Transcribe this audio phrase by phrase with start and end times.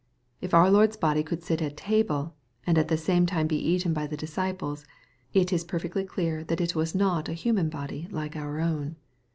[0.41, 2.33] —If our Lord's body could sit at table,
[2.65, 4.83] and at the same time be eaten by the disciples,
[5.31, 8.95] it is perfectly clear that it was not a human body like our own.